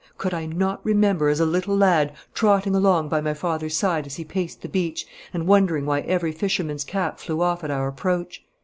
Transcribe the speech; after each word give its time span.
Could 0.17 0.33
I 0.33 0.47
not 0.47 0.83
remember 0.83 1.29
as 1.29 1.39
a 1.39 1.45
little 1.45 1.77
lad 1.77 2.15
trotting 2.33 2.73
along 2.73 3.07
by 3.07 3.21
my 3.21 3.35
father's 3.35 3.77
side 3.77 4.07
as 4.07 4.15
he 4.15 4.23
paced 4.25 4.63
the 4.63 4.67
beach, 4.67 5.05
and 5.31 5.45
wondering 5.45 5.85
why 5.85 5.99
every 5.99 6.31
fisherman's 6.31 6.83
cap 6.83 7.19
flew 7.19 7.43
off 7.43 7.63
at 7.63 7.69
our 7.69 7.87
approach? 7.87 8.43